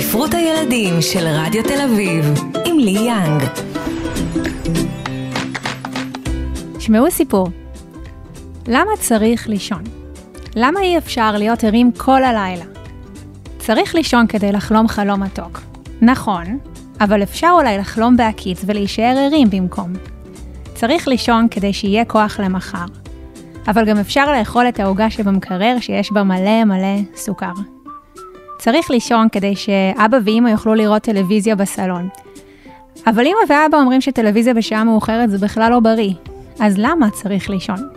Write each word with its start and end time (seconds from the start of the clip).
ספרות 0.00 0.34
הילדים 0.34 1.02
של 1.02 1.26
רדיו 1.26 1.62
תל 1.62 1.80
אביב, 1.80 2.34
עם 2.64 2.78
לי 2.78 2.90
יאנג. 2.90 3.42
שמעו 6.78 7.10
סיפור. 7.10 7.48
למה 8.66 8.90
צריך 9.00 9.48
לישון? 9.48 9.82
למה 10.56 10.80
אי 10.80 10.98
אפשר 10.98 11.32
להיות 11.36 11.64
ערים 11.64 11.92
כל 11.96 12.24
הלילה? 12.24 12.64
צריך 13.58 13.94
לישון 13.94 14.26
כדי 14.26 14.52
לחלום 14.52 14.88
חלום 14.88 15.22
מתוק. 15.22 15.60
נכון, 16.00 16.58
אבל 17.00 17.22
אפשר 17.22 17.50
אולי 17.52 17.78
לחלום 17.78 18.16
בהקיץ 18.16 18.62
ולהישאר 18.66 19.14
ערים 19.18 19.50
במקום. 19.50 19.92
צריך 20.74 21.08
לישון 21.08 21.46
כדי 21.50 21.72
שיהיה 21.72 22.04
כוח 22.04 22.40
למחר. 22.40 22.86
אבל 23.68 23.84
גם 23.84 23.98
אפשר 23.98 24.32
לאכול 24.32 24.68
את 24.68 24.80
העוגה 24.80 25.10
שבמקרר 25.10 25.76
שיש 25.80 26.12
בה 26.12 26.22
מלא 26.22 26.64
מלא 26.64 26.98
סוכר. 27.16 27.77
צריך 28.58 28.90
לישון 28.90 29.28
כדי 29.32 29.56
שאבא 29.56 30.18
ואימא 30.24 30.48
יוכלו 30.48 30.74
לראות 30.74 31.02
טלוויזיה 31.02 31.56
בסלון. 31.56 32.08
אבל 33.06 33.26
אימא 33.26 33.38
ואבא 33.48 33.78
אומרים 33.78 34.00
שטלוויזיה 34.00 34.54
בשעה 34.54 34.84
מאוחרת 34.84 35.30
זה 35.30 35.38
בכלל 35.38 35.70
לא 35.70 35.80
בריא, 35.80 36.14
אז 36.60 36.74
למה 36.78 37.10
צריך 37.10 37.50
לישון? 37.50 37.88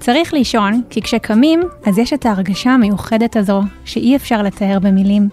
צריך 0.00 0.32
לישון 0.32 0.82
כי 0.90 1.02
כשקמים, 1.02 1.62
אז 1.86 1.98
יש 1.98 2.12
את 2.12 2.26
ההרגשה 2.26 2.70
המיוחדת 2.70 3.36
הזו 3.36 3.62
שאי 3.84 4.16
אפשר 4.16 4.42
לתאר 4.42 4.78
במילים. 4.78 5.28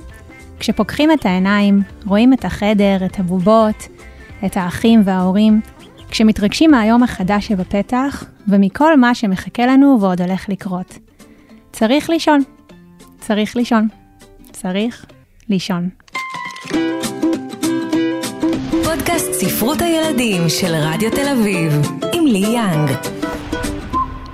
כשפוקחים 0.60 1.12
את 1.12 1.26
העיניים, 1.26 1.82
רואים 2.06 2.34
את 2.34 2.46
החדר, 2.46 2.98
את 3.06 3.20
הבובות, 3.20 3.88
את 4.46 4.58
האחים 4.58 5.02
וההורים, 5.06 5.62
כשמתרגשים 6.10 6.72
מהיום 6.72 7.04
החדש 7.04 7.48
שבפתח, 7.48 8.24
ומכל 8.48 8.98
מה 8.98 9.16
שמחכה 9.16 9.66
לנו 9.66 9.98
ועוד 10.02 10.22
הולך 10.22 10.50
לקרות. 10.50 10.98
צריך 11.72 12.10
לישון. 12.10 12.42
צריך 13.20 13.56
לישון. 13.56 14.01
צריך 14.62 15.06
לישון. 15.50 15.90
פודקאסט 18.84 19.34
ספרות 19.34 19.82
הילדים 19.82 20.42
של 20.50 20.76
רדיו 20.76 21.12
תל 21.12 21.28
אביב, 21.28 21.74
עם 22.14 22.26
לי 22.26 22.46
יאנג. 22.56 22.90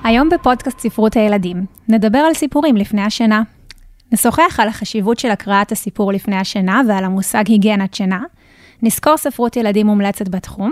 היום 0.04 0.30
בפודקאסט 0.30 0.80
ספרות 0.80 1.16
הילדים 1.16 1.66
נדבר 1.88 2.18
על 2.18 2.34
סיפורים 2.34 2.78
לפני 2.78 3.02
השינה. 3.02 3.44
נשוחח 4.12 4.60
על 4.60 4.68
החשיבות 4.68 5.20
של 5.20 5.32
הקראת 5.32 5.72
הסיפור 5.72 6.12
לפני 6.14 6.36
השינה 6.36 6.82
ועל 6.88 7.04
המושג 7.04 7.44
היגיינת 7.48 7.94
שינה, 7.94 8.24
נזכור 8.82 9.18
ספרות 9.18 9.56
ילדים 9.56 9.88
מומלצת 9.88 10.28
בתחום, 10.28 10.72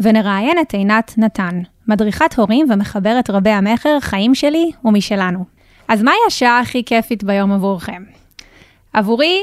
ונראיין 0.00 0.58
את 0.60 0.74
עינת 0.74 1.14
נתן, 1.16 1.62
מדריכת 1.88 2.34
הורים 2.36 2.66
ומחברת 2.70 3.30
רבי 3.30 3.50
המכר 3.50 4.00
חיים 4.00 4.34
שלי 4.34 4.70
ומשלנו. 4.84 5.44
אז 5.88 6.02
מהי 6.02 6.14
השעה 6.26 6.60
הכי 6.60 6.84
כיפית 6.84 7.24
ביום 7.24 7.52
עבורכם? 7.52 8.02
עבורי, 8.94 9.42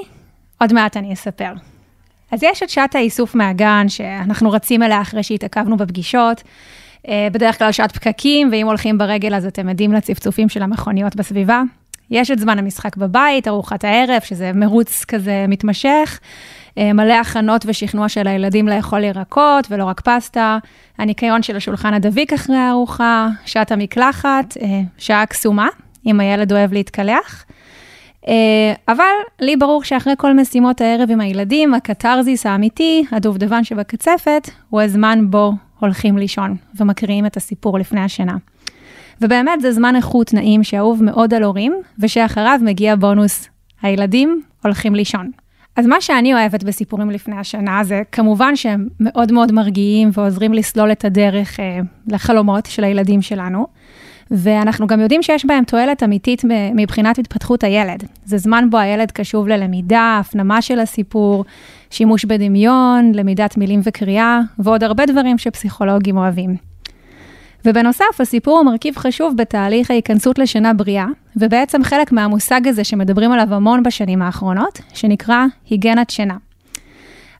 עוד 0.61 0.73
מעט 0.73 0.97
אני 0.97 1.13
אספר. 1.13 1.53
אז 2.31 2.43
יש 2.43 2.63
את 2.63 2.69
שעת 2.69 2.95
האיסוף 2.95 3.35
מהגן, 3.35 3.89
שאנחנו 3.89 4.51
רצים 4.51 4.83
אליה 4.83 5.01
אחרי 5.01 5.23
שהתעכבנו 5.23 5.77
בפגישות. 5.77 6.43
אה, 7.07 7.27
בדרך 7.31 7.57
כלל 7.57 7.71
שעת 7.71 7.91
פקקים, 7.91 8.49
ואם 8.51 8.67
הולכים 8.67 8.97
ברגל 8.97 9.35
אז 9.35 9.45
אתם 9.45 9.69
עדים 9.69 9.93
לצפצופים 9.93 10.49
של 10.49 10.63
המכוניות 10.63 11.15
בסביבה. 11.15 11.61
יש 12.11 12.31
את 12.31 12.39
זמן 12.39 12.59
המשחק 12.59 12.97
בבית, 12.97 13.47
ארוחת 13.47 13.83
הערב, 13.83 14.21
שזה 14.21 14.51
מרוץ 14.55 15.05
כזה 15.05 15.45
מתמשך. 15.47 16.19
אה, 16.77 16.93
מלא 16.93 17.13
הכנות 17.13 17.65
ושכנוע 17.67 18.09
של 18.09 18.27
הילדים 18.27 18.67
לאכול 18.67 19.03
ירקות 19.03 19.67
ולא 19.69 19.85
רק 19.85 20.01
פסטה, 20.01 20.57
הניקיון 20.97 21.43
של 21.43 21.55
השולחן 21.55 21.93
הדביק 21.93 22.33
אחרי 22.33 22.57
הארוחה, 22.57 23.27
שעת 23.45 23.71
המקלחת, 23.71 24.57
אה, 24.61 24.81
שעה 24.97 25.25
קסומה, 25.25 25.67
אם 26.05 26.19
הילד 26.19 26.51
אוהב 26.51 26.73
להתקלח. 26.73 27.45
אה, 28.27 28.73
אבל 28.87 29.03
לי 29.41 29.55
ברור 29.55 29.83
שאחרי 29.83 30.13
כל 30.17 30.33
משימות 30.33 30.81
הערב 30.81 31.11
עם 31.11 31.21
הילדים, 31.21 31.73
הקתרזיס 31.73 32.45
האמיתי, 32.45 33.03
הדובדבן 33.11 33.63
שבקצפת, 33.63 34.49
הוא 34.69 34.81
הזמן 34.81 35.25
בו 35.29 35.53
הולכים 35.79 36.17
לישון 36.17 36.55
ומקריאים 36.79 37.25
את 37.25 37.37
הסיפור 37.37 37.79
לפני 37.79 38.01
השינה. 38.01 38.37
ובאמת 39.21 39.61
זה 39.61 39.71
זמן 39.71 39.95
איכות 39.95 40.33
נעים 40.33 40.63
שאהוב 40.63 41.03
מאוד 41.03 41.33
על 41.33 41.43
הורים, 41.43 41.75
ושאחריו 41.99 42.59
מגיע 42.63 42.95
בונוס, 42.95 43.49
הילדים 43.81 44.41
הולכים 44.63 44.95
לישון. 44.95 45.31
אז 45.75 45.85
מה 45.85 46.01
שאני 46.01 46.33
אוהבת 46.33 46.63
בסיפורים 46.63 47.11
לפני 47.11 47.37
השנה 47.37 47.83
זה 47.83 48.01
כמובן 48.11 48.55
שהם 48.55 48.87
מאוד 48.99 49.31
מאוד 49.31 49.51
מרגיעים 49.51 50.09
ועוזרים 50.13 50.53
לסלול 50.53 50.91
את 50.91 51.05
הדרך 51.05 51.59
אה, 51.59 51.79
לחלומות 52.07 52.65
של 52.65 52.83
הילדים 52.83 53.21
שלנו. 53.21 53.67
ואנחנו 54.31 54.87
גם 54.87 54.99
יודעים 54.99 55.23
שיש 55.23 55.45
בהם 55.45 55.63
תועלת 55.63 56.03
אמיתית 56.03 56.41
מבחינת 56.75 57.19
התפתחות 57.19 57.63
הילד. 57.63 58.03
זה 58.25 58.37
זמן 58.37 58.69
בו 58.69 58.77
הילד 58.77 59.11
קשוב 59.11 59.47
ללמידה, 59.47 60.17
הפנמה 60.19 60.61
של 60.61 60.79
הסיפור, 60.79 61.45
שימוש 61.89 62.25
בדמיון, 62.25 63.11
למידת 63.15 63.57
מילים 63.57 63.79
וקריאה, 63.83 64.39
ועוד 64.59 64.83
הרבה 64.83 65.05
דברים 65.05 65.37
שפסיכולוגים 65.37 66.17
אוהבים. 66.17 66.55
ובנוסף, 67.65 68.19
הסיפור 68.21 68.57
הוא 68.57 68.65
מרכיב 68.65 68.97
חשוב 68.97 69.37
בתהליך 69.37 69.91
ההיכנסות 69.91 70.39
לשינה 70.39 70.73
בריאה, 70.73 71.05
ובעצם 71.35 71.83
חלק 71.83 72.11
מהמושג 72.11 72.67
הזה 72.67 72.83
שמדברים 72.83 73.31
עליו 73.31 73.53
המון 73.53 73.83
בשנים 73.83 74.21
האחרונות, 74.21 74.81
שנקרא 74.93 75.45
היגנת 75.69 76.09
שינה. 76.09 76.37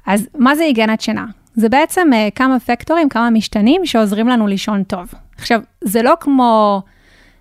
אז 0.08 0.28
מה 0.38 0.56
זה 0.56 0.63
היגנת 0.63 1.02
שינה? 1.02 1.25
זה 1.56 1.69
בעצם 1.69 2.08
uh, 2.12 2.31
כמה 2.35 2.59
פקטורים, 2.59 3.09
כמה 3.09 3.29
משתנים 3.29 3.85
שעוזרים 3.85 4.28
לנו 4.28 4.47
לישון 4.47 4.84
טוב. 4.84 5.13
עכשיו, 5.41 5.62
זה 5.81 6.02
לא 6.02 6.13
כמו 6.19 6.81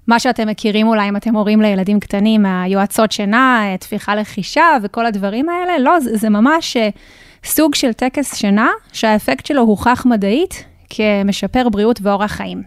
מה 0.07 0.19
שאתם 0.19 0.49
מכירים 0.49 0.89
אולי 0.89 1.09
אם 1.09 1.17
אתם 1.17 1.35
הורים 1.35 1.61
לילדים 1.61 2.01
קטנים, 2.01 2.47
היועצות 2.47 3.13
שינה, 3.13 3.63
אה, 3.65 3.77
תפיחה 3.77 4.15
לחישה 4.15 4.67
וכל 4.83 5.07
הדברים 5.07 5.49
האלה, 5.49 5.79
לא, 5.79 6.01
זה, 6.01 6.17
זה 6.17 6.29
ממש 6.29 6.77
uh, 6.77 6.81
סוג 7.45 7.75
של 7.75 7.93
טקס 7.93 8.37
שינה, 8.37 8.69
שהאפקט 8.93 9.47
שלו 9.47 9.63
הוכח 9.63 10.07
מדעית 10.07 10.65
כמשפר 10.91 11.69
בריאות 11.69 12.01
ואורח 12.03 12.31
חיים. 12.31 12.63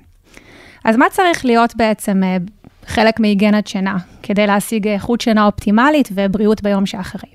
אז 0.83 0.95
מה 0.95 1.05
צריך 1.11 1.45
להיות 1.45 1.75
בעצם 1.75 2.21
uh, 2.23 2.67
חלק 2.87 3.19
מהיגנת 3.19 3.67
שינה, 3.67 3.97
כדי 4.23 4.47
להשיג 4.47 4.87
איכות 4.87 5.21
שינה 5.21 5.45
אופטימלית 5.45 6.09
ובריאות 6.11 6.63
ביום 6.63 6.85
שאחרי? 6.85 7.29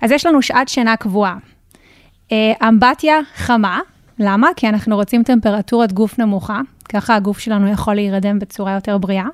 אז 0.00 0.10
יש 0.10 0.26
לנו 0.26 0.42
שעת 0.42 0.68
שינה 0.68 0.96
קבועה. 0.96 1.36
אה, 2.32 2.68
אמבטיה 2.68 3.18
חמה, 3.34 3.80
למה? 4.18 4.48
כי 4.56 4.68
אנחנו 4.68 4.96
רוצים 4.96 5.22
טמפרטורת 5.22 5.92
גוף 5.92 6.18
נמוכה, 6.18 6.60
ככה 6.88 7.14
הגוף 7.14 7.38
שלנו 7.38 7.68
יכול 7.68 7.94
להירדם 7.94 8.38
בצורה 8.38 8.72
יותר 8.72 8.98
בריאה. 8.98 9.26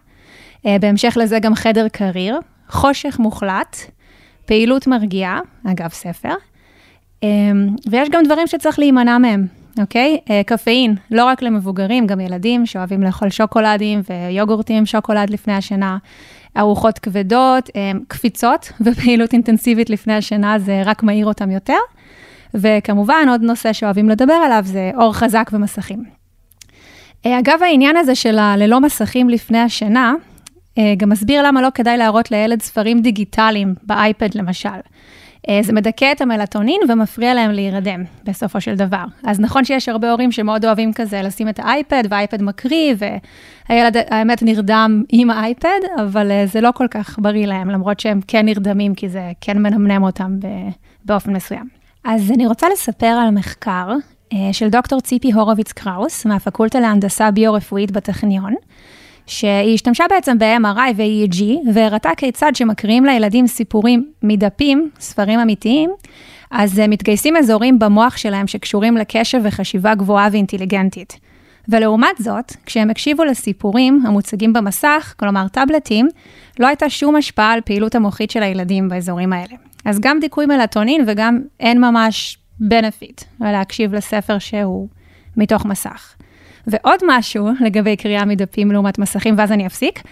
אה, 0.67 0.77
בהמשך 0.81 1.17
לזה 1.21 1.39
גם 1.39 1.55
חדר 1.55 1.89
קריר, 1.89 2.39
חושך 2.69 3.17
מוחלט, 3.19 3.77
פעילות 4.47 4.87
מרגיעה, 4.87 5.41
אגב 5.67 5.91
ספר, 5.91 6.34
אה, 7.25 7.28
ויש 7.91 8.09
גם 8.09 8.25
דברים 8.25 8.47
שצריך 8.47 8.78
להימנע 8.78 9.19
מהם, 9.19 9.47
אוקיי? 9.81 10.19
קפאין, 10.47 10.94
לא 11.11 11.25
רק 11.25 11.43
למבוגרים, 11.43 12.06
גם 12.06 12.21
ילדים 12.21 12.67
שאוהבים 12.67 13.03
לאכול 13.03 13.31
שוקולדים 13.31 14.00
ויוגורטים 14.11 14.87
שוקולד 14.87 15.31
לפני 15.31 15.53
השינה, 15.53 15.99
ארוחות 16.59 16.99
כבדות, 16.99 17.71
קפיצות 18.09 18.73
ופעילות 18.84 19.33
אינטנסיבית 19.33 19.91
לפני 19.91 20.15
השינה, 20.15 20.59
זה 20.59 20.83
רק 20.84 21.03
מאיר 21.03 21.27
אותם 21.27 21.50
יותר. 21.50 21.78
וכמובן, 22.55 23.27
עוד 23.31 23.43
נושא 23.43 23.73
שאוהבים 23.73 24.09
לדבר 24.09 24.33
עליו 24.33 24.63
זה 24.65 24.91
אור 24.97 25.15
חזק 25.15 25.51
ומסכים. 25.53 26.05
אה, 27.27 27.39
אגב, 27.39 27.63
העניין 27.63 27.97
הזה 27.97 28.15
של 28.15 28.39
הללא 28.39 28.81
מסכים 28.81 29.29
לפני 29.29 29.59
השינה, 29.59 30.15
אה, 30.79 30.95
גם 30.97 31.09
מסביר 31.09 31.43
למה 31.43 31.63
לא 31.63 31.69
כדאי 31.75 31.97
להראות 31.97 32.31
לילד 32.31 32.63
ספרים 32.63 33.01
דיגיטליים, 33.01 33.75
באייפד 33.83 34.35
למשל. 34.35 34.69
אה, 35.49 35.59
זה 35.63 35.73
מדכא 35.73 36.13
את 36.13 36.21
המלטונין 36.21 36.81
ומפריע 36.89 37.35
להם 37.35 37.51
להירדם, 37.51 38.05
בסופו 38.25 38.61
של 38.61 38.75
דבר. 38.75 39.05
אז 39.25 39.41
נכון 39.41 39.65
שיש 39.65 39.89
הרבה 39.89 40.11
הורים 40.11 40.33
שמאוד 40.33 40.65
אוהבים 40.65 40.93
כזה 40.93 41.23
לשים 41.23 41.49
את 41.49 41.61
האייפד, 41.63 42.03
והאייפד 42.11 42.43
מקריא, 42.43 42.95
והילד 43.69 43.97
האמת 44.11 44.43
נרדם 44.43 45.03
עם 45.09 45.31
האייפד, 45.31 45.81
אבל 46.03 46.31
זה 46.47 46.61
לא 46.61 46.71
כל 46.75 46.87
כך 46.91 47.19
בריא 47.19 47.47
להם, 47.47 47.71
למרות 47.71 48.01
שהם 48.01 48.21
כן 48.29 48.47
נרדמים, 48.47 48.95
כי 48.95 49.09
זה 49.09 49.31
כן 49.41 49.59
מנמנם 49.62 50.03
אותם 50.03 50.39
באופן 51.05 51.33
מסוים. 51.33 51.84
אז 52.05 52.31
אני 52.31 52.47
רוצה 52.47 52.69
לספר 52.69 53.06
על 53.06 53.31
מחקר 53.31 53.89
uh, 54.33 54.37
של 54.53 54.69
דוקטור 54.69 55.01
ציפי 55.01 55.33
הורוביץ 55.33 55.73
קראוס, 55.73 56.27
מהפקולטה 56.27 56.81
להנדסה 56.81 57.31
ביו-רפואית 57.31 57.91
בטכניון, 57.91 58.55
שהיא 59.27 59.75
השתמשה 59.75 60.05
בעצם 60.11 60.39
ב-MRI 60.39 60.93
ו-EEG, 60.97 61.43
והראתה 61.75 62.11
כיצד 62.17 62.53
שמקריאים 62.55 63.05
לילדים 63.05 63.47
סיפורים 63.47 64.12
מדפים, 64.23 64.91
ספרים 65.01 65.41
אמיתיים, 65.41 65.91
אז 66.51 66.79
uh, 66.79 66.89
מתגייסים 66.89 67.37
אזורים 67.37 67.79
במוח 67.79 68.17
שלהם 68.17 68.47
שקשורים 68.47 68.97
לקשב 68.97 69.41
וחשיבה 69.45 69.95
גבוהה 69.95 70.29
ואינטליגנטית. 70.33 71.19
ולעומת 71.69 72.17
זאת, 72.19 72.53
כשהם 72.67 72.91
הקשיבו 72.91 73.25
לסיפורים 73.25 74.03
המוצגים 74.07 74.53
במסך, 74.53 75.15
כלומר 75.19 75.49
טאבלטים, 75.49 76.09
לא 76.61 76.67
הייתה 76.67 76.91
שום 76.91 77.17
השפעה 77.17 77.53
על 77.53 77.61
פעילות 77.61 77.95
המוחית 77.95 78.31
של 78.31 78.43
הילדים 78.43 78.89
באזורים 78.89 79.33
האלה. 79.33 79.74
אז 79.85 80.01
גם 80.01 80.21
דיכוי 80.21 80.47
מלטונין 80.47 81.05
וגם 81.07 81.41
אין 81.61 81.81
ממש 81.81 82.39
benefit 82.63 83.25
להקשיב 83.41 83.95
לספר 83.95 84.39
שהוא 84.39 84.89
מתוך 85.37 85.65
מסך. 85.65 86.15
ועוד 86.67 87.01
משהו 87.07 87.49
לגבי 87.61 87.97
קריאה 87.97 88.25
מדפים 88.25 88.73
לעומת 88.73 88.99
מסכים, 88.99 89.35
ואז 89.39 89.53
אני 89.53 89.67
אפסיק. 89.67 90.03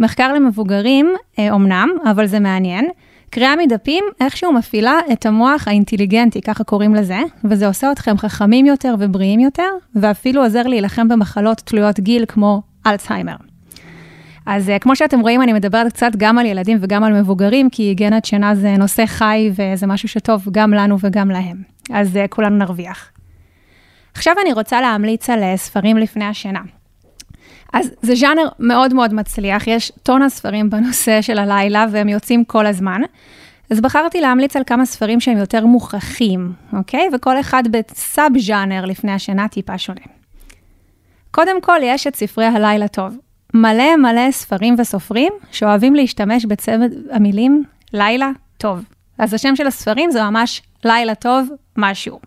מחקר 0.00 0.32
למבוגרים, 0.32 1.14
אומנם, 1.50 1.88
אה, 2.06 2.10
אבל 2.10 2.26
זה 2.26 2.40
מעניין, 2.40 2.88
קריאה 3.30 3.56
מדפים 3.56 4.04
איכשהו 4.20 4.52
מפעילה 4.52 4.98
את 5.12 5.26
המוח 5.26 5.68
האינטליגנטי, 5.68 6.40
ככה 6.40 6.64
קוראים 6.64 6.94
לזה, 6.94 7.18
וזה 7.44 7.66
עושה 7.66 7.92
אתכם 7.92 8.18
חכמים 8.18 8.66
יותר 8.66 8.94
ובריאים 8.98 9.40
יותר, 9.40 9.68
ואפילו 9.94 10.42
עוזר 10.42 10.62
להילחם 10.62 11.08
במחלות 11.08 11.58
תלויות 11.58 12.00
גיל 12.00 12.24
כמו 12.28 12.62
אלצהיימר. 12.86 13.51
אז 14.46 14.68
uh, 14.68 14.78
כמו 14.78 14.96
שאתם 14.96 15.20
רואים, 15.20 15.42
אני 15.42 15.52
מדברת 15.52 15.92
קצת 15.92 16.10
גם 16.16 16.38
על 16.38 16.46
ילדים 16.46 16.78
וגם 16.80 17.04
על 17.04 17.20
מבוגרים, 17.20 17.70
כי 17.70 17.82
היגיינת 17.82 18.24
שינה 18.24 18.54
זה 18.54 18.74
נושא 18.78 19.06
חי 19.06 19.50
וזה 19.50 19.86
משהו 19.86 20.08
שטוב 20.08 20.46
גם 20.50 20.74
לנו 20.74 20.96
וגם 21.00 21.30
להם. 21.30 21.62
אז 21.90 22.16
uh, 22.16 22.28
כולנו 22.28 22.56
נרוויח. 22.56 23.10
עכשיו 24.14 24.34
אני 24.42 24.52
רוצה 24.52 24.80
להמליץ 24.80 25.30
על 25.30 25.42
uh, 25.42 25.56
ספרים 25.56 25.96
לפני 25.96 26.24
השינה. 26.24 26.60
אז 27.72 27.90
זה 28.02 28.14
ז'אנר 28.14 28.48
מאוד 28.58 28.94
מאוד 28.94 29.14
מצליח, 29.14 29.66
יש 29.66 29.92
טון 30.02 30.22
הספרים 30.22 30.70
בנושא 30.70 31.22
של 31.22 31.38
הלילה 31.38 31.86
והם 31.90 32.08
יוצאים 32.08 32.44
כל 32.44 32.66
הזמן. 32.66 33.00
אז 33.70 33.80
בחרתי 33.80 34.20
להמליץ 34.20 34.56
על 34.56 34.62
כמה 34.66 34.86
ספרים 34.86 35.20
שהם 35.20 35.38
יותר 35.38 35.66
מוכחים, 35.66 36.52
אוקיי? 36.72 37.08
וכל 37.14 37.40
אחד 37.40 37.62
בסאב 37.70 38.32
ז'אנר 38.38 38.84
לפני 38.84 39.12
השינה 39.12 39.48
טיפה 39.48 39.78
שונה. 39.78 40.00
קודם 41.30 41.60
כל, 41.60 41.78
יש 41.82 42.06
את 42.06 42.16
ספרי 42.16 42.44
הלילה 42.44 42.88
טוב. 42.88 43.16
מלא 43.54 43.96
מלא 43.96 44.30
ספרים 44.30 44.74
וסופרים 44.78 45.32
שאוהבים 45.52 45.94
להשתמש 45.94 46.44
בצמד 46.44 46.92
המילים 47.10 47.64
לילה 47.92 48.30
טוב. 48.58 48.84
אז 49.18 49.34
השם 49.34 49.56
של 49.56 49.66
הספרים 49.66 50.10
זה 50.10 50.22
ממש 50.22 50.62
לילה 50.84 51.14
טוב 51.14 51.48
משהו. 51.76 52.18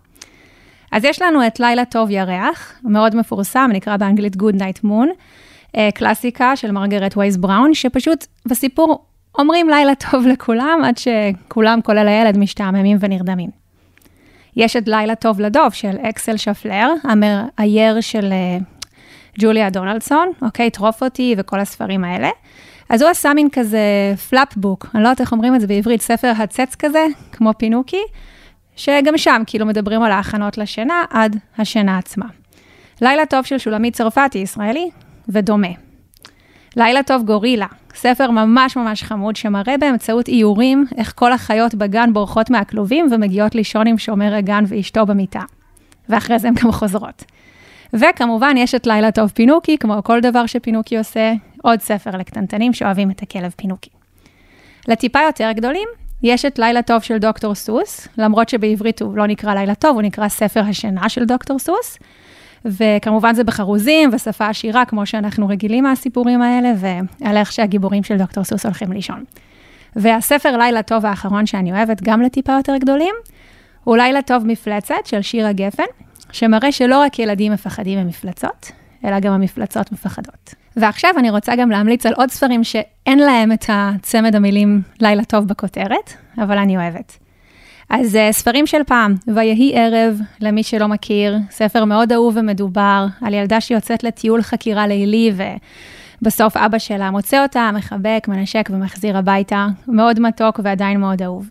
אז 0.92 1.04
יש 1.04 1.22
לנו 1.22 1.46
את 1.46 1.60
לילה 1.60 1.84
טוב 1.84 2.10
ירח, 2.10 2.72
מאוד 2.84 3.16
מפורסם, 3.16 3.70
נקרא 3.72 3.96
באנגלית 3.96 4.36
Good 4.36 4.56
Night 4.56 4.84
Moon, 4.84 5.08
אה, 5.76 5.88
קלאסיקה 5.94 6.56
של 6.56 6.70
מרגרט 6.70 7.16
וייס 7.16 7.36
בראון, 7.36 7.74
שפשוט 7.74 8.26
בסיפור 8.46 9.04
אומרים 9.38 9.68
לילה 9.68 9.92
טוב 9.94 10.26
לכולם, 10.26 10.80
עד 10.84 10.98
שכולם, 10.98 11.80
כולל 11.82 12.08
הילד, 12.08 12.38
משתעממים 12.38 12.96
ונרדמים. 13.00 13.50
יש 14.56 14.76
את 14.76 14.88
לילה 14.88 15.14
טוב 15.14 15.40
לדוב 15.40 15.72
של 15.72 15.96
אקסל 16.02 16.36
שפלר, 16.36 16.92
המראייר 17.04 18.00
של 18.00 18.32
אה, 18.32 18.58
ג'וליה 19.38 19.70
דונלדסון, 19.70 20.28
אוקיי, 20.42 20.70
טרוף 20.70 21.02
אותי 21.02 21.34
וכל 21.38 21.60
הספרים 21.60 22.04
האלה. 22.04 22.30
אז 22.88 23.02
הוא 23.02 23.10
עשה 23.10 23.34
מין 23.34 23.48
כזה 23.52 23.80
פלאפ 24.30 24.56
בוק, 24.56 24.86
אני 24.94 25.02
לא 25.02 25.08
יודעת 25.08 25.20
איך 25.20 25.32
אומרים 25.32 25.54
את 25.54 25.60
זה 25.60 25.66
בעברית, 25.66 26.00
ספר 26.00 26.32
הצץ 26.38 26.74
כזה, 26.74 27.06
כמו 27.32 27.52
פינוקי, 27.58 28.02
שגם 28.76 29.18
שם 29.18 29.42
כאילו 29.46 29.66
מדברים 29.66 30.02
על 30.02 30.12
ההכנות 30.12 30.58
לשינה 30.58 31.04
עד 31.10 31.36
השינה 31.58 31.98
עצמה. 31.98 32.26
לילה 33.00 33.26
טוב 33.26 33.44
של 33.44 33.58
שולמית 33.58 33.94
צרפתי, 33.94 34.38
ישראלי, 34.38 34.90
ודומה. 35.28 35.68
לילה 36.76 37.02
טוב 37.02 37.22
גורילה, 37.22 37.66
ספר 37.94 38.30
ממש 38.30 38.76
ממש 38.76 39.02
חמוד 39.02 39.36
שמראה 39.36 39.78
באמצעות 39.78 40.28
איורים 40.28 40.84
איך 40.96 41.12
כל 41.16 41.32
החיות 41.32 41.74
בגן 41.74 42.12
בורחות 42.12 42.50
מהכלובים 42.50 43.08
ומגיעות 43.10 43.54
לישון 43.54 43.86
עם 43.86 43.98
שומר 43.98 44.34
הגן 44.34 44.64
ואשתו 44.68 45.06
במיטה. 45.06 45.42
ואחרי 46.08 46.38
זה 46.38 46.48
הן 46.48 46.54
גם 46.54 46.72
חוזרות. 46.72 47.24
וכמובן, 47.92 48.54
יש 48.56 48.74
את 48.74 48.86
לילה 48.86 49.10
טוב 49.10 49.30
פינוקי, 49.30 49.78
כמו 49.78 50.02
כל 50.04 50.20
דבר 50.20 50.46
שפינוקי 50.46 50.98
עושה, 50.98 51.32
עוד 51.62 51.80
ספר 51.80 52.10
לקטנטנים 52.10 52.72
שאוהבים 52.72 53.10
את 53.10 53.22
הכלב 53.22 53.54
פינוקי. 53.56 53.90
לטיפה 54.88 55.20
יותר 55.26 55.52
גדולים, 55.52 55.88
יש 56.22 56.44
את 56.44 56.58
לילה 56.58 56.82
טוב 56.82 57.02
של 57.02 57.18
דוקטור 57.18 57.54
סוס, 57.54 58.08
למרות 58.18 58.48
שבעברית 58.48 59.02
הוא 59.02 59.16
לא 59.16 59.26
נקרא 59.26 59.54
לילה 59.54 59.74
טוב, 59.74 59.94
הוא 59.94 60.02
נקרא 60.02 60.28
ספר 60.28 60.60
השינה 60.60 61.08
של 61.08 61.24
דוקטור 61.24 61.58
סוס. 61.58 61.98
וכמובן 62.64 63.34
זה 63.34 63.44
בחרוזים 63.44 64.10
ושפה 64.12 64.48
עשירה, 64.48 64.84
כמו 64.84 65.06
שאנחנו 65.06 65.48
רגילים 65.48 65.84
מהסיפורים 65.84 66.42
האלה, 66.42 66.72
ועל 66.76 67.36
איך 67.36 67.52
שהגיבורים 67.52 68.02
של 68.02 68.16
דוקטור 68.16 68.44
סוס 68.44 68.66
הולכים 68.66 68.92
לישון. 68.92 69.24
והספר 69.96 70.56
לילה 70.56 70.82
טוב 70.82 71.06
האחרון 71.06 71.46
שאני 71.46 71.72
אוהבת, 71.72 72.02
גם 72.02 72.22
לטיפה 72.22 72.52
יותר 72.52 72.76
גדולים, 72.76 73.14
הוא 73.84 73.96
לילה 73.96 74.22
טוב 74.22 74.46
מפלצת 74.46 74.94
של 75.04 75.22
שירה 75.22 75.52
גפן, 75.52 75.84
שמראה 76.36 76.72
שלא 76.72 76.98
רק 77.00 77.18
ילדים 77.18 77.52
מפחדים 77.52 77.98
ממפלצות, 77.98 78.72
אלא 79.04 79.20
גם 79.20 79.32
המפלצות 79.32 79.92
מפחדות. 79.92 80.54
ועכשיו 80.76 81.10
אני 81.18 81.30
רוצה 81.30 81.56
גם 81.56 81.70
להמליץ 81.70 82.06
על 82.06 82.12
עוד 82.16 82.30
ספרים 82.30 82.64
שאין 82.64 83.18
להם 83.18 83.52
את 83.52 83.64
הצמד 83.68 84.34
המילים 84.34 84.82
לילה 85.00 85.24
טוב 85.24 85.48
בכותרת, 85.48 86.12
אבל 86.38 86.58
אני 86.58 86.76
אוהבת. 86.76 87.18
אז 87.90 88.14
uh, 88.14 88.32
ספרים 88.32 88.66
של 88.66 88.84
פעם, 88.86 89.14
ויהי 89.34 89.72
ערב, 89.74 90.20
למי 90.40 90.62
שלא 90.62 90.86
מכיר, 90.86 91.38
ספר 91.50 91.84
מאוד 91.84 92.12
אהוב 92.12 92.36
ומדובר, 92.36 93.06
על 93.22 93.34
ילדה 93.34 93.60
שיוצאת 93.60 94.04
לטיול 94.04 94.42
חקירה 94.42 94.86
לילי, 94.86 95.32
ובסוף 96.22 96.56
אבא 96.56 96.78
שלה 96.78 97.10
מוצא 97.10 97.42
אותה, 97.42 97.70
מחבק, 97.74 98.26
מנשק 98.28 98.68
ומחזיר 98.72 99.16
הביתה, 99.16 99.66
מאוד 99.88 100.20
מתוק 100.20 100.60
ועדיין 100.62 101.00
מאוד 101.00 101.22
אהוב. 101.22 101.48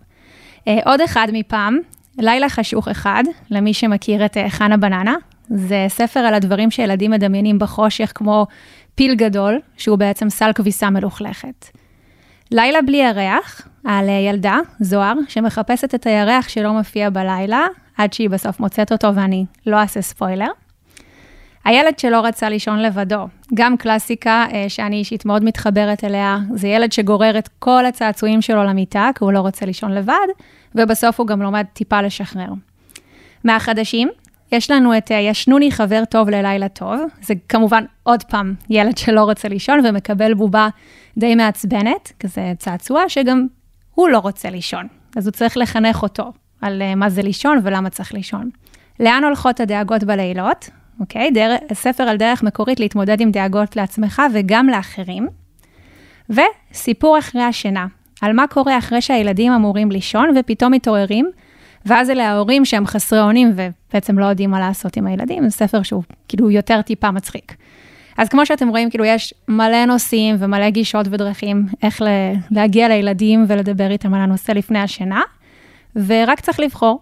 Uh, 0.59 0.69
עוד 0.85 1.01
אחד 1.01 1.27
מפעם, 1.33 1.79
לילה 2.17 2.49
חשוך 2.49 2.87
אחד, 2.87 3.23
למי 3.51 3.73
שמכיר 3.73 4.25
את 4.25 4.37
uh, 4.37 4.49
חנה 4.49 4.77
בננה, 4.77 5.15
זה 5.49 5.85
ספר 5.87 6.19
על 6.19 6.33
הדברים 6.33 6.71
שילדים 6.71 7.11
מדמיינים 7.11 7.59
בחושך, 7.59 8.11
כמו 8.15 8.47
פיל 8.95 9.15
גדול, 9.15 9.59
שהוא 9.77 9.97
בעצם 9.97 10.29
סל 10.29 10.51
כביסה 10.55 10.89
מלוכלכת. 10.89 11.67
לילה 12.51 12.81
בלי 12.81 12.97
ירח, 12.97 13.67
על 13.85 14.09
ילדה, 14.09 14.57
זוהר, 14.79 15.13
שמחפשת 15.27 15.95
את 15.95 16.07
הירח 16.07 16.49
שלא 16.49 16.73
מופיע 16.73 17.09
בלילה, 17.09 17.65
עד 17.97 18.13
שהיא 18.13 18.29
בסוף 18.29 18.59
מוצאת 18.59 18.91
אותו 18.91 19.15
ואני 19.15 19.45
לא 19.65 19.77
אעשה 19.77 20.01
ספוילר. 20.01 20.49
הילד 21.65 21.99
שלא 21.99 22.25
רצה 22.25 22.49
לישון 22.49 22.79
לבדו, 22.79 23.27
גם 23.53 23.77
קלאסיקה 23.77 24.45
אה, 24.53 24.65
שאני 24.67 24.95
אישית 24.95 25.25
מאוד 25.25 25.43
מתחברת 25.43 26.03
אליה, 26.03 26.37
זה 26.53 26.67
ילד 26.67 26.91
שגורר 26.91 27.37
את 27.37 27.49
כל 27.59 27.85
הצעצועים 27.85 28.41
שלו 28.41 28.63
למיטה, 28.63 29.09
כי 29.15 29.23
הוא 29.23 29.31
לא 29.31 29.39
רוצה 29.39 29.65
לישון 29.65 29.91
לבד, 29.91 30.27
ובסוף 30.75 31.19
הוא 31.19 31.27
גם 31.27 31.41
לומד 31.41 31.65
טיפה 31.73 32.01
לשחרר. 32.01 32.49
מהחדשים, 33.43 34.09
יש 34.51 34.71
לנו 34.71 34.97
את 34.97 35.11
אה, 35.11 35.17
ישנוני 35.19 35.71
חבר 35.71 36.03
טוב 36.09 36.29
ללילה 36.29 36.67
טוב, 36.67 36.99
זה 37.21 37.33
כמובן 37.49 37.83
עוד 38.03 38.23
פעם 38.23 38.53
ילד 38.69 38.97
שלא 38.97 39.23
רוצה 39.23 39.47
לישון 39.47 39.85
ומקבל 39.85 40.33
בובה 40.33 40.67
די 41.17 41.35
מעצבנת, 41.35 42.11
כזה 42.19 42.53
צעצוע, 42.57 43.03
שגם 43.07 43.47
הוא 43.95 44.09
לא 44.09 44.19
רוצה 44.19 44.49
לישון, 44.49 44.87
אז 45.15 45.27
הוא 45.27 45.31
צריך 45.31 45.57
לחנך 45.57 46.03
אותו 46.03 46.31
על 46.61 46.81
אה, 46.81 46.95
מה 46.95 47.09
זה 47.09 47.21
לישון 47.21 47.59
ולמה 47.63 47.89
צריך 47.89 48.13
לישון. 48.13 48.49
לאן 48.99 49.23
הולכות 49.23 49.59
הדאגות 49.59 50.03
בלילות? 50.03 50.69
אוקיי, 50.99 51.31
דרך, 51.31 51.59
ספר 51.73 52.03
על 52.03 52.17
דרך 52.17 52.43
מקורית 52.43 52.79
להתמודד 52.79 53.21
עם 53.21 53.31
דאגות 53.31 53.75
לעצמך 53.75 54.21
וגם 54.33 54.69
לאחרים. 54.69 55.27
וסיפור 56.29 57.19
אחרי 57.19 57.41
השינה, 57.41 57.87
על 58.21 58.33
מה 58.33 58.47
קורה 58.47 58.77
אחרי 58.77 59.01
שהילדים 59.01 59.51
אמורים 59.51 59.91
לישון 59.91 60.29
ופתאום 60.37 60.73
מתעוררים, 60.73 61.29
ואז 61.85 62.09
אלה 62.09 62.29
ההורים 62.29 62.65
שהם 62.65 62.87
חסרי 62.87 63.21
אונים 63.21 63.53
ובעצם 63.55 64.19
לא 64.19 64.25
יודעים 64.25 64.51
מה 64.51 64.59
לעשות 64.59 64.97
עם 64.97 65.07
הילדים, 65.07 65.49
זה 65.49 65.57
ספר 65.57 65.83
שהוא 65.83 66.03
כאילו 66.27 66.51
יותר 66.51 66.81
טיפה 66.81 67.11
מצחיק. 67.11 67.55
אז 68.17 68.29
כמו 68.29 68.45
שאתם 68.45 68.67
רואים, 68.67 68.89
כאילו 68.89 69.05
יש 69.05 69.33
מלא 69.47 69.85
נושאים 69.85 70.35
ומלא 70.39 70.69
גישות 70.69 71.07
ודרכים 71.09 71.65
איך 71.83 72.01
להגיע 72.51 72.87
לילדים 72.87 73.45
ולדבר 73.47 73.91
איתם 73.91 74.13
על 74.13 74.21
הנושא 74.21 74.51
לפני 74.51 74.79
השינה, 74.79 75.21
ורק 75.95 76.39
צריך 76.39 76.59
לבחור. 76.59 76.99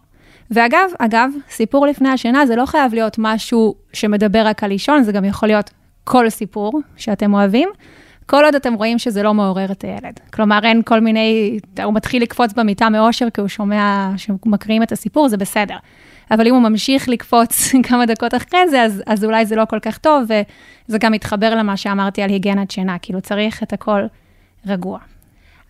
ואגב, 0.52 0.90
אגב, 1.00 1.30
סיפור 1.50 1.88
לפני 1.88 2.10
השינה 2.10 2.46
זה 2.46 2.56
לא 2.56 2.66
חייב 2.66 2.94
להיות 2.94 3.16
משהו 3.18 3.76
שמדבר 3.94 4.48
רק 4.48 4.64
על 4.64 4.70
לישון, 4.70 5.04
זה 5.04 5.12
גם 5.12 5.26
יכול 5.26 5.50
להיות 5.50 5.70
כל 6.04 6.30
סיפור 6.30 6.72
שאתם 6.96 7.34
אוהבים, 7.34 7.70
כל 8.26 8.46
עוד 8.46 8.56
אתם 8.56 8.74
רואים 8.74 9.00
שזה 9.00 9.24
לא 9.24 9.34
מעורר 9.34 9.72
את 9.72 9.84
הילד. 9.84 10.20
כלומר, 10.34 10.60
אין 10.64 10.82
כל 10.82 11.00
מיני, 11.00 11.60
הוא 11.84 11.94
מתחיל 11.94 12.22
לקפוץ 12.22 12.54
במיטה 12.54 12.90
מאושר 12.90 13.30
כי 13.30 13.42
הוא 13.42 13.48
שומע 13.48 14.12
שמקריאים 14.18 14.84
את 14.84 14.92
הסיפור, 14.92 15.30
זה 15.30 15.38
בסדר. 15.38 15.78
אבל 16.32 16.48
אם 16.48 16.54
הוא 16.54 16.62
ממשיך 16.62 17.10
לקפוץ 17.10 17.72
כמה 17.88 18.06
דקות 18.06 18.36
אחרי 18.36 18.70
זה, 18.70 18.82
אז, 18.82 19.04
אז 19.08 19.26
אולי 19.26 19.46
זה 19.46 19.56
לא 19.56 19.66
כל 19.66 19.80
כך 19.80 19.98
טוב, 19.98 20.24
וזה 20.24 20.98
גם 20.98 21.12
מתחבר 21.12 21.56
למה 21.56 21.78
שאמרתי 21.78 22.22
על 22.22 22.30
היגיינת 22.30 22.72
שינה, 22.72 22.98
כאילו 23.02 23.22
צריך 23.22 23.64
את 23.64 23.74
הכל 23.74 24.02
רגוע. 24.68 25.00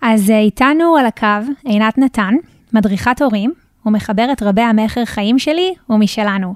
אז 0.01 0.30
אה, 0.32 0.39
איתנו 0.39 0.98
על 0.98 1.06
הקו 1.06 1.51
עינת 1.63 1.98
נתן, 1.98 2.34
מדריכת 2.74 3.22
הורים, 3.22 3.53
ומחברת 3.86 4.44
רבי 4.44 4.62
המכר 4.62 5.06
חיים 5.06 5.40
שלי 5.40 5.74
ומשלנו. 5.90 6.54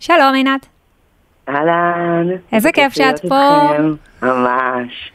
שלום 0.00 0.34
עינת. 0.34 0.66
אהלן. 1.48 2.28
איזה 2.52 2.72
כיף 2.72 2.92
שאת 2.92 3.20
פה. 3.28 3.68
ממש. 4.22 5.12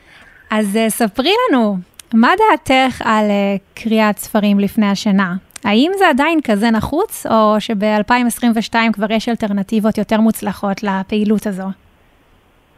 אז 0.51 0.75
uh, 0.75 0.89
ספרי 0.89 1.31
לנו, 1.49 1.77
מה 2.13 2.31
דעתך 2.37 3.01
על 3.05 3.25
uh, 3.25 3.81
קריאת 3.81 4.17
ספרים 4.17 4.59
לפני 4.59 4.85
השינה? 4.85 5.35
האם 5.63 5.91
זה 5.97 6.09
עדיין 6.09 6.39
כזה 6.43 6.71
נחוץ, 6.71 7.25
או 7.25 7.55
שב-2022 7.59 8.75
כבר 8.93 9.11
יש 9.11 9.29
אלטרנטיבות 9.29 9.97
יותר 9.97 10.21
מוצלחות 10.21 10.83
לפעילות 10.83 11.47
הזו? 11.47 11.67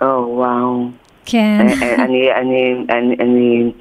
או, 0.02 0.06
oh, 0.06 0.28
וואו. 0.28 0.88
כן. 1.26 1.68
אה, 1.82 1.96
אני, 1.96 2.34
אני, 2.34 2.86
אני, 2.90 3.16
אני, 3.20 3.72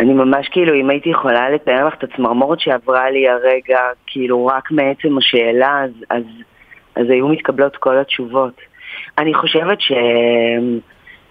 אני 0.00 0.12
ממש 0.12 0.48
כאילו, 0.48 0.74
אם 0.74 0.90
הייתי 0.90 1.08
יכולה 1.08 1.50
לתאר 1.50 1.86
לך 1.86 1.94
את 1.94 2.04
הצמרמורת 2.04 2.60
שעברה 2.60 3.10
לי 3.10 3.28
הרגע, 3.28 3.80
כאילו 4.06 4.46
רק 4.46 4.70
מעצם 4.70 5.18
השאלה, 5.18 5.84
אז, 5.84 5.90
אז, 6.10 6.24
אז 6.96 7.10
היו 7.10 7.28
מתקבלות 7.28 7.76
כל 7.76 7.98
התשובות. 7.98 8.54
אני 9.18 9.34
חושבת 9.34 9.80
ש... 9.80 9.92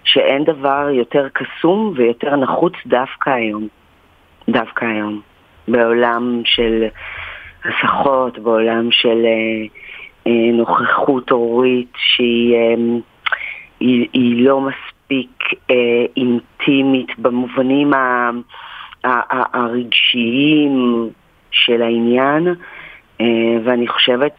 שאין 0.04 0.44
דבר 0.44 0.88
יותר 0.90 1.28
קסום 1.32 1.92
ויותר 1.96 2.36
נחוץ 2.36 2.72
דווקא 2.86 3.30
היום. 3.30 3.68
דווקא 4.48 4.84
היום. 4.84 5.20
בעולם 5.68 6.42
של 6.44 6.84
הסחות, 7.64 8.38
בעולם 8.38 8.90
של 8.90 9.24
אה, 9.24 9.66
אה, 10.26 10.52
נוכחות 10.52 11.30
הורית 11.30 11.92
שהיא 11.96 12.54
אה, 12.54 12.74
היא, 13.80 14.08
היא 14.12 14.44
לא 14.44 14.60
מספיק 15.04 15.42
אה, 15.70 16.04
אינטימית 16.16 17.18
במובנים 17.18 17.94
ה, 17.94 18.30
ה, 19.04 19.08
ה, 19.08 19.58
הרגשיים 19.58 21.08
של 21.50 21.82
העניין, 21.82 22.54
אה, 23.20 23.56
ואני 23.64 23.88
חושבת 23.88 24.32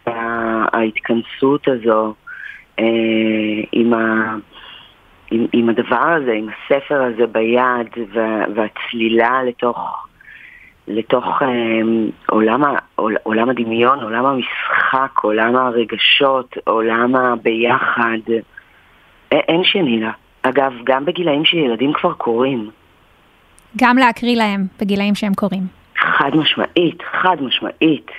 ההתכנסות 0.74 1.68
הזו 1.68 2.14
אה, 2.80 2.86
עם, 3.72 3.94
ה, 3.94 4.36
עם, 5.32 5.46
עם 5.54 5.70
הדבר 5.70 6.10
הזה, 6.18 6.32
עם 6.32 6.50
הספר 6.50 7.02
הזה 7.02 7.28
ביד 7.28 7.88
וה, 8.14 8.46
והצלילה 8.56 9.44
לתוך 9.44 10.08
לתוך 10.88 11.42
אה, 11.42 11.48
עולם, 12.30 12.64
עול, 12.96 13.16
עולם 13.24 13.50
הדמיון, 13.50 14.00
עולם 14.00 14.26
המשחק, 14.26 15.20
עולם 15.22 15.56
הרגשות, 15.56 16.58
עולם 16.64 17.16
הביחד. 17.16 18.18
אין 19.32 19.64
שני 19.64 20.00
לה. 20.00 20.12
אגב, 20.50 20.74
גם 20.84 21.06
בגילאים 21.06 21.46
שילדים 21.46 21.94
כבר 21.94 22.14
קוראים. 22.14 22.70
גם 23.78 23.98
להקריא 23.98 24.38
להם 24.38 24.66
בגילאים 24.82 25.16
שהם 25.16 25.34
קוראים. 25.34 25.64
חד 25.98 26.32
משמעית, 26.36 27.04
חד 27.22 27.38
משמעית. 27.42 28.12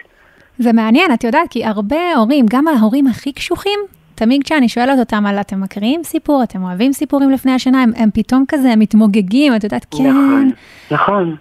זה 0.59 0.73
מעניין, 0.73 1.13
את 1.13 1.25
יודעת, 1.25 1.51
כי 1.51 1.65
הרבה 1.65 2.15
הורים, 2.17 2.47
גם 2.51 2.69
ההורים 2.69 3.07
הכי 3.07 3.33
קשוחים, 3.33 3.81
תמיד 4.15 4.43
כשאני 4.45 4.69
שואלת 4.69 4.99
אותם 4.99 5.27
על 5.27 5.41
אתם 5.41 5.61
מקריאים 5.61 6.03
סיפור, 6.05 6.43
אתם 6.43 6.63
אוהבים 6.63 6.93
סיפורים 6.93 7.31
לפני 7.31 7.53
השינה, 7.53 7.83
הם, 7.83 7.91
הם 7.97 8.11
פתאום 8.15 8.45
כזה 8.49 8.69
מתמוגגים, 8.77 9.57
את 9.57 9.65
יודעת, 9.65 9.87
כן. 9.91 10.05
נכון, 10.09 10.51
נכון. 10.91 11.37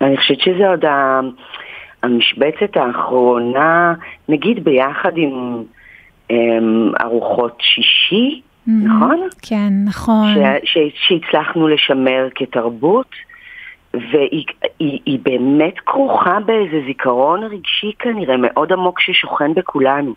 אני 0.00 0.16
חושבת 0.16 0.40
שזה 0.40 0.68
עוד 0.68 0.84
המשבצת 2.02 2.76
האחרונה, 2.76 3.94
נגיד 4.28 4.64
ביחד 4.64 5.12
עם 5.16 5.62
um, 6.32 6.34
ארוחות 7.02 7.58
שישי. 7.60 8.40
נכון? 8.66 9.28
כן, 9.42 9.72
נכון. 9.84 10.34
ש, 10.34 10.38
ש, 10.64 10.78
שהצלחנו 10.94 11.68
לשמר 11.68 12.28
כתרבות, 12.34 13.10
והיא 13.94 14.44
היא, 14.78 15.00
היא 15.06 15.18
באמת 15.22 15.74
כרוכה 15.86 16.38
באיזה 16.46 16.86
זיכרון 16.86 17.42
רגשי 17.42 17.92
כנראה 17.98 18.36
מאוד 18.36 18.72
עמוק 18.72 19.00
ששוכן 19.00 19.54
בכולנו. 19.54 20.14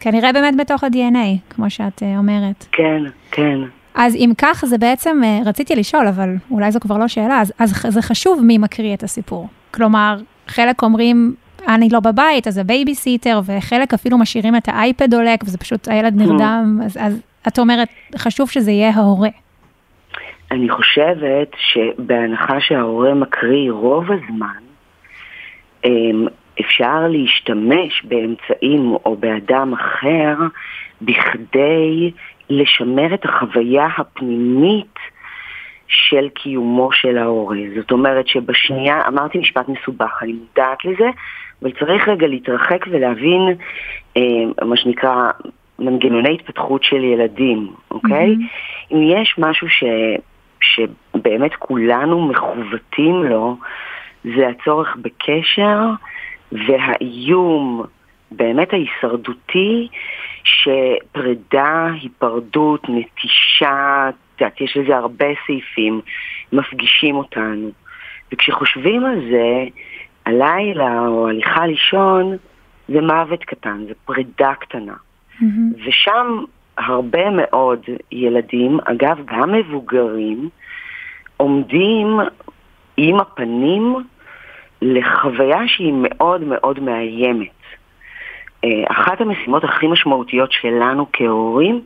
כנראה 0.00 0.32
באמת 0.32 0.56
בתוך 0.56 0.84
ה-DNA, 0.84 1.54
כמו 1.54 1.70
שאת 1.70 2.02
אה, 2.02 2.18
אומרת. 2.18 2.66
כן, 2.72 3.02
כן. 3.30 3.58
אז 3.94 4.14
אם 4.14 4.32
כך, 4.38 4.64
זה 4.66 4.78
בעצם, 4.78 5.20
אה, 5.24 5.38
רציתי 5.46 5.76
לשאול, 5.76 6.06
אבל 6.06 6.34
אולי 6.50 6.72
זו 6.72 6.80
כבר 6.80 6.98
לא 6.98 7.08
שאלה, 7.08 7.40
אז, 7.40 7.52
אז 7.58 7.86
זה 7.88 8.02
חשוב 8.02 8.40
מי 8.44 8.58
מקריא 8.58 8.94
את 8.94 9.02
הסיפור. 9.02 9.48
כלומר, 9.70 10.16
חלק 10.48 10.82
אומרים, 10.82 11.34
אני 11.68 11.88
לא 11.88 12.00
בבית, 12.00 12.46
אז 12.46 12.58
הבייביסיטר, 12.58 13.40
וחלק 13.44 13.94
אפילו 13.94 14.18
משאירים 14.18 14.56
את 14.56 14.68
האייפד 14.68 15.14
דולק, 15.14 15.44
וזה 15.44 15.58
פשוט, 15.58 15.88
הילד 15.88 16.14
אממ. 16.14 16.22
נרדם, 16.22 16.80
אז, 16.84 16.96
אז 17.00 17.20
את 17.48 17.58
אומרת, 17.58 17.88
חשוב 18.16 18.50
שזה 18.50 18.70
יהיה 18.70 18.90
ההורה. 18.90 19.28
אני 20.50 20.70
חושבת 20.70 21.48
שבהנחה 21.58 22.60
שההורה 22.60 23.14
מקריא 23.14 23.72
רוב 23.72 24.04
הזמן, 24.12 24.62
אמ, 25.84 26.26
אפשר 26.60 27.08
להשתמש 27.08 28.02
באמצעים 28.04 28.94
או 29.04 29.16
באדם 29.16 29.72
אחר 29.72 30.34
בכדי 31.02 32.10
לשמר 32.50 33.14
את 33.14 33.24
החוויה 33.24 33.86
הפנימית 33.98 34.98
של 35.88 36.28
קיומו 36.28 36.92
של 36.92 37.18
ההורה. 37.18 37.58
זאת 37.76 37.90
אומרת 37.90 38.28
שבשנייה, 38.28 39.08
אמרתי 39.08 39.38
משפט 39.38 39.68
מסובך, 39.68 40.22
אני 40.22 40.32
מודעת 40.32 40.84
לזה, 40.84 41.08
אבל 41.62 41.70
צריך 41.70 42.08
רגע 42.08 42.26
להתרחק 42.26 42.84
ולהבין 42.90 43.40
אה, 44.16 44.22
מה 44.66 44.76
שנקרא 44.76 45.30
מנגנוני 45.78 46.34
התפתחות 46.34 46.84
של 46.84 47.04
ילדים, 47.04 47.68
אוקיי? 47.90 48.34
Mm-hmm. 48.34 48.94
אם 48.94 49.02
יש 49.02 49.34
משהו 49.38 49.68
ש, 49.68 49.84
שבאמת 50.60 51.54
כולנו 51.58 52.28
מכוותים 52.28 53.24
לו, 53.24 53.56
זה 54.24 54.48
הצורך 54.48 54.96
בקשר 55.02 55.80
והאיום 56.52 57.82
באמת 58.30 58.72
ההישרדותי 58.72 59.88
שפרידה, 60.44 61.88
היפרדות, 62.02 62.88
נטישה, 62.88 64.08
את 64.08 64.40
יודעת, 64.40 64.60
יש 64.60 64.76
לזה 64.76 64.96
הרבה 64.96 65.26
סעיפים, 65.46 66.00
מפגישים 66.52 67.16
אותנו. 67.16 67.70
וכשחושבים 68.32 69.04
על 69.04 69.20
זה, 69.30 69.64
הלילה 70.26 70.98
או 71.08 71.28
הליכה 71.28 71.66
לישון, 71.66 72.36
זה 72.88 73.00
מוות 73.00 73.44
קטן, 73.44 73.84
זה 73.88 73.94
פרידה 74.04 74.54
קטנה. 74.54 74.94
Mm-hmm. 75.40 75.86
ושם 75.86 76.44
הרבה 76.78 77.30
מאוד 77.30 77.80
ילדים, 78.12 78.78
אגב, 78.84 79.18
גם 79.24 79.52
מבוגרים, 79.52 80.48
עומדים 81.36 82.18
עם 82.96 83.20
הפנים 83.20 83.96
לחוויה 84.82 85.68
שהיא 85.68 85.94
מאוד 85.96 86.40
מאוד 86.40 86.80
מאיימת. 86.80 87.48
אה, 88.64 88.84
אחת 88.90 89.20
המשימות 89.20 89.64
הכי 89.64 89.86
משמעותיות 89.86 90.52
שלנו 90.52 91.06
כהורים 91.12 91.82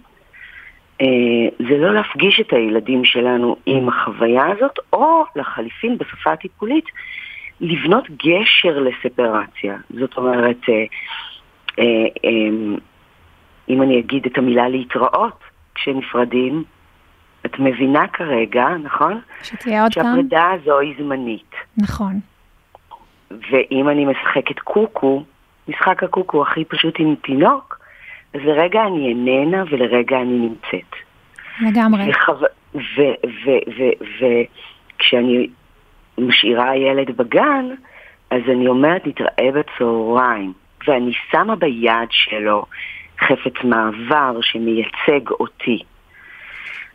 אה, 1.00 1.66
זה 1.68 1.78
לא 1.78 1.94
להפגיש 1.94 2.40
את 2.40 2.52
הילדים 2.52 3.04
שלנו 3.04 3.56
עם 3.66 3.88
החוויה 3.88 4.46
הזאת, 4.46 4.78
או 4.92 5.24
לחליפין 5.36 5.98
בשפה 5.98 6.32
הטיפולית, 6.32 6.84
לבנות 7.60 8.10
גשר 8.10 8.78
לספרציה. 8.78 9.76
זאת 9.90 10.16
אומרת, 10.16 10.60
אה, 11.78 11.84
אם 13.70 13.82
אני 13.82 14.00
אגיד 14.00 14.26
את 14.26 14.38
המילה 14.38 14.68
להתראות 14.68 15.40
כשנפרדים, 15.74 16.64
את 17.46 17.58
מבינה 17.58 18.08
כרגע, 18.08 18.68
נכון? 18.82 19.20
שתהיה 19.42 19.82
עוד 19.82 19.94
פעם. 19.94 20.04
שהפרידה 20.04 20.50
הזו 20.50 20.78
היא 20.78 20.94
זמנית. 20.98 21.54
נכון. 21.76 22.20
ואם 23.30 23.88
אני 23.88 24.04
משחקת 24.04 24.58
קוקו, 24.58 25.24
משחק 25.68 26.02
הקוקו 26.02 26.42
הכי 26.42 26.64
פשוט 26.64 26.94
עם 26.98 27.14
תינוק, 27.14 27.80
אז 28.34 28.40
לרגע 28.44 28.82
אני 28.86 29.08
איננה 29.08 29.64
ולרגע 29.70 30.20
אני 30.20 30.38
נמצאת. 30.38 30.94
לגמרי. 31.60 32.10
וכשאני 34.96 35.48
משאירה 36.18 36.76
ילד 36.76 37.16
בגן, 37.16 37.66
אז 38.30 38.40
אני 38.48 38.66
אומרת, 38.66 39.06
נתראה 39.06 39.50
בצהריים, 39.52 40.52
ואני 40.86 41.12
שמה 41.30 41.56
ביד 41.56 42.08
שלו 42.10 42.64
חפץ 43.20 43.64
מעבר 43.64 44.40
שמייצג 44.40 45.30
אותי. 45.30 45.78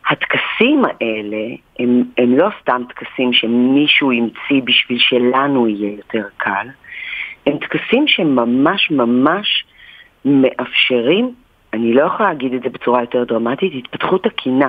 הטקסים 0.08 0.84
האלה 0.84 1.54
הם, 1.78 2.02
הם 2.18 2.36
לא 2.36 2.48
סתם 2.60 2.82
טקסים 2.88 3.32
שמישהו 3.32 4.12
המציא 4.12 4.62
בשביל 4.64 4.98
שלנו 4.98 5.68
יהיה 5.68 5.96
יותר 5.96 6.28
קל, 6.36 6.68
הם 7.46 7.58
טקסים 7.58 8.08
שממש 8.08 8.90
ממש 8.90 9.64
מאפשרים, 10.24 11.34
אני 11.72 11.94
לא 11.94 12.02
יכולה 12.02 12.28
להגיד 12.28 12.54
את 12.54 12.62
זה 12.62 12.68
בצורה 12.68 13.00
יותר 13.00 13.24
דרמטית, 13.24 13.72
התפתחות 13.74 14.22
תקינה. 14.22 14.68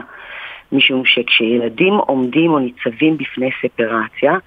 משום 0.72 1.06
שכשילדים 1.06 1.94
עומדים 1.94 2.52
או 2.52 2.60
ניצבים 2.60 3.18
בפני 3.18 3.50
ספרציה, 3.62 4.38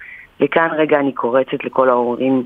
וכאן 0.40 0.68
רגע 0.76 1.00
אני 1.00 1.12
קורצת 1.12 1.64
לכל 1.64 1.88
ההורים 1.88 2.44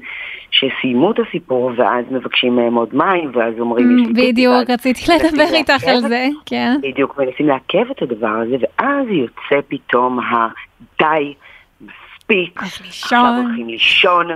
שסיימו 0.50 1.10
את 1.10 1.16
הסיפור 1.28 1.70
ואז 1.76 2.04
מבקשים 2.10 2.56
מהם 2.56 2.74
עוד 2.74 2.94
מים 2.94 3.30
ואז 3.34 3.54
אומרים 3.58 3.96
לי 3.96 4.32
בדיוק, 4.32 4.70
רציתי 4.70 5.00
לדבר 5.12 5.54
איתך 5.54 5.84
על 5.88 6.00
זה, 6.00 6.28
כן. 6.46 6.76
בדיוק, 6.82 7.18
מנסים 7.18 7.46
לעכב 7.46 7.90
את 7.90 8.02
הדבר 8.02 8.28
הזה 8.28 8.56
ואז 8.60 9.06
יוצא 9.08 9.66
פתאום 9.68 10.20
הדי, 10.20 11.34
מספיק, 11.80 12.62
עכשיו 12.62 13.42
הולכים 13.42 13.68
לישון. 13.68 14.26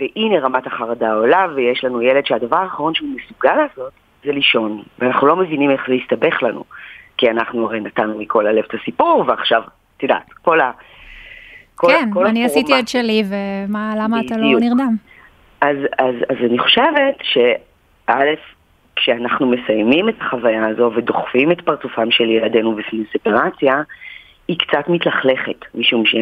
והנה 0.00 0.40
רמת 0.40 0.66
החרדה 0.66 1.12
עולה, 1.12 1.46
ויש 1.54 1.84
לנו 1.84 2.02
ילד 2.02 2.26
שהדבר 2.26 2.56
האחרון 2.56 2.94
שהוא 2.94 3.08
מסוגל 3.08 3.54
לעשות 3.54 3.92
זה 4.24 4.32
לישון. 4.32 4.82
ואנחנו 4.98 5.26
לא 5.26 5.36
מבינים 5.36 5.70
איך 5.70 5.80
זה 5.88 5.94
יסתבך 5.94 6.42
לנו, 6.42 6.64
כי 7.16 7.30
אנחנו 7.30 7.66
הרי 7.66 7.80
נתנו 7.80 8.18
מכל 8.18 8.46
הלב 8.46 8.64
את 8.68 8.74
הסיפור, 8.80 9.24
ועכשיו, 9.26 9.62
את 9.96 10.02
יודעת, 10.02 10.32
כל 10.42 10.60
ה... 10.60 10.70
כל, 11.84 11.92
כן, 11.92 12.10
כל 12.12 12.26
אני 12.26 12.44
עשיתי 12.44 12.78
את 12.78 12.88
שלי, 12.88 13.24
ולמה 13.28 14.20
אתה 14.20 14.36
לא 14.36 14.60
נרדם? 14.60 14.96
אז, 15.60 15.76
אז, 15.98 16.14
אז 16.28 16.36
אני 16.44 16.58
חושבת 16.58 17.14
שא', 17.22 18.34
כשאנחנו 18.96 19.46
מסיימים 19.46 20.08
את 20.08 20.14
החוויה 20.20 20.66
הזו 20.66 20.90
ודוחפים 20.94 21.52
את 21.52 21.60
פרצופם 21.60 22.10
של 22.10 22.30
ילדינו 22.30 22.74
בפני 22.74 23.04
ספרציה, 23.12 23.82
היא 24.48 24.58
קצת 24.58 24.88
מתלכלכת, 24.88 25.64
משום 25.74 26.06
ש... 26.06 26.14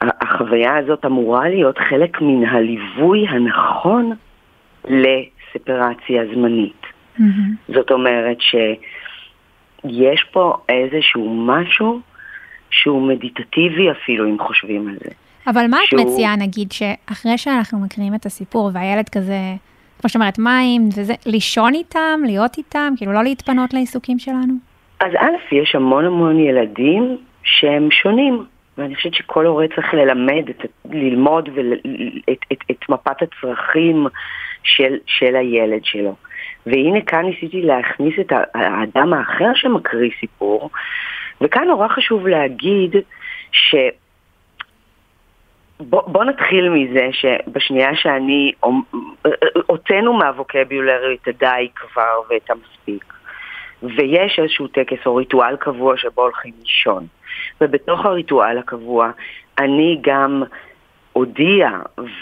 החוויה 0.00 0.76
הזאת 0.76 1.04
אמורה 1.04 1.48
להיות 1.48 1.78
חלק 1.78 2.20
מן 2.20 2.44
הליווי 2.44 3.26
הנכון 3.28 4.12
לספרציה 4.84 6.22
זמנית. 6.34 6.82
Mm-hmm. 7.18 7.22
זאת 7.74 7.90
אומרת 7.90 8.36
שיש 8.40 10.24
פה 10.32 10.56
איזשהו 10.68 11.44
משהו 11.46 12.00
שהוא 12.82 13.08
מדיטטיבי 13.08 13.90
אפילו, 13.90 14.26
אם 14.26 14.38
חושבים 14.38 14.88
על 14.88 14.94
זה. 15.04 15.10
אבל 15.46 15.66
מה 15.70 15.78
שהוא... 15.84 16.00
את 16.00 16.06
מציעה, 16.06 16.36
נגיד, 16.36 16.72
שאחרי 16.72 17.38
שאנחנו 17.38 17.78
מקריאים 17.78 18.14
את 18.14 18.26
הסיפור 18.26 18.70
והילד 18.74 19.08
כזה, 19.08 19.38
כמו 20.00 20.08
שאת 20.08 20.16
אומרת, 20.16 20.38
מים 20.38 20.88
וזה, 20.88 21.14
לישון 21.26 21.74
איתם, 21.74 22.20
להיות 22.24 22.58
איתם, 22.58 22.92
כאילו 22.96 23.12
לא 23.12 23.22
להתפנות 23.22 23.74
לעיסוקים 23.74 24.18
שלנו? 24.18 24.54
אז 25.00 25.12
א', 25.18 25.54
יש 25.54 25.74
המון 25.74 26.04
המון 26.04 26.38
ילדים 26.38 27.16
שהם 27.44 27.90
שונים, 27.90 28.44
ואני 28.78 28.94
חושבת 28.94 29.14
שכל 29.14 29.46
הורה 29.46 29.66
צריך 29.74 29.94
ללמד, 29.94 30.48
את, 30.50 30.66
ללמוד 30.90 31.48
ול, 31.54 31.72
את, 32.30 32.38
את, 32.52 32.58
את 32.70 32.88
מפת 32.88 33.22
הצרכים 33.22 34.06
של, 34.62 34.96
של 35.06 35.36
הילד 35.36 35.84
שלו. 35.84 36.14
והנה 36.66 37.00
כאן 37.00 37.24
ניסיתי 37.24 37.62
להכניס 37.62 38.14
את 38.20 38.32
האדם 38.54 39.12
האחר 39.12 39.50
שמקריא 39.54 40.10
סיפור, 40.20 40.70
וכאן 41.40 41.64
נורא 41.68 41.88
חשוב 41.88 42.26
להגיד 42.26 42.96
ש... 43.52 43.74
בוא, 45.80 46.02
בוא 46.06 46.24
נתחיל 46.24 46.68
מזה 46.68 47.08
שבשנייה 47.12 47.96
שאני, 47.96 48.52
הוצאנו 49.66 50.12
מהווקביולרי 50.12 51.16
את 51.22 51.28
הדי 51.28 51.68
כבר 51.74 52.20
ואת 52.30 52.50
המספיק, 52.50 53.14
ויש 53.82 54.38
איזשהו 54.38 54.66
טקס 54.66 55.06
או 55.06 55.16
ריטואל 55.16 55.56
קבוע 55.56 55.96
שבו 55.96 56.22
הולכים 56.22 56.52
לישון, 56.62 57.06
ובתוך 57.60 58.04
הריטואל 58.04 58.58
הקבוע 58.58 59.10
אני 59.58 59.98
גם 60.00 60.42
אודיע 61.16 61.70